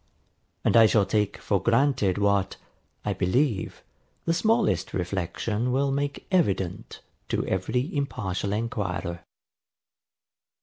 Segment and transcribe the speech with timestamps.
[0.65, 2.57] And I shall take for granted what,
[3.05, 3.83] I believe,
[4.25, 9.19] the smallest reflection will make evident to every impartial enquirer.